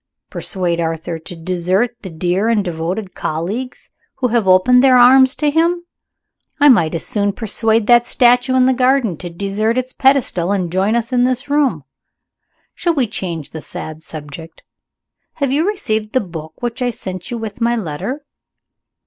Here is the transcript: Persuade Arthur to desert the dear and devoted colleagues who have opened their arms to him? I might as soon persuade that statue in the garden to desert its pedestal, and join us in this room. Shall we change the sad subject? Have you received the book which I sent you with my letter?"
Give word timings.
Persuade 0.31 0.79
Arthur 0.79 1.19
to 1.19 1.35
desert 1.35 1.95
the 2.01 2.09
dear 2.09 2.49
and 2.49 2.65
devoted 2.65 3.13
colleagues 3.13 3.91
who 4.15 4.29
have 4.29 4.47
opened 4.47 4.81
their 4.81 4.97
arms 4.97 5.35
to 5.35 5.51
him? 5.51 5.85
I 6.59 6.69
might 6.69 6.95
as 6.95 7.05
soon 7.05 7.33
persuade 7.33 7.85
that 7.85 8.07
statue 8.07 8.55
in 8.55 8.65
the 8.65 8.73
garden 8.73 9.15
to 9.17 9.29
desert 9.29 9.77
its 9.77 9.93
pedestal, 9.93 10.51
and 10.51 10.71
join 10.71 10.95
us 10.95 11.13
in 11.13 11.23
this 11.23 11.51
room. 11.51 11.83
Shall 12.73 12.95
we 12.95 13.05
change 13.05 13.51
the 13.51 13.61
sad 13.61 14.01
subject? 14.01 14.63
Have 15.33 15.51
you 15.51 15.67
received 15.67 16.13
the 16.13 16.19
book 16.19 16.63
which 16.63 16.81
I 16.81 16.89
sent 16.89 17.29
you 17.29 17.37
with 17.37 17.61
my 17.61 17.75
letter?" 17.75 18.25